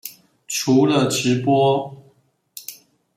[0.47, 1.95] 除了直播